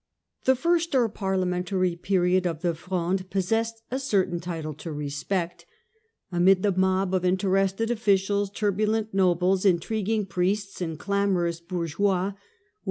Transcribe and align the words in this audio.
The 0.45 0.55
first, 0.55 0.95
or 0.95 1.07
Parliamentary, 1.09 1.95
period 1.95 2.47
of 2.47 2.63
the 2.63 2.73
Fronde 2.73 3.29
pos 3.29 3.45
sessed 3.45 3.81
a 3.91 3.99
certain 3.99 4.39
title 4.39 4.73
to 4.73 4.91
respect. 4.91 5.67
Amid 6.31 6.63
the 6.63 6.71
mob 6.71 7.13
of 7.13 7.21
Character 7.21 7.27
of 7.27 7.31
interested 7.31 7.91
officials, 7.91 8.49
turbulent 8.49 9.13
nobles, 9.13 9.63
intri 9.63 9.97
mentary 10.01 10.07
la 10.07 10.07
"£ 10.07 10.07
u 10.09 10.15
i 10.15 10.19
n 10.21 10.25
& 10.25 10.25
priests, 10.25 10.81
and 10.81 10.97
clamorous 10.97 11.59
bourgeois, 11.59 12.19
were 12.29 12.31
Fronde. 12.31 12.35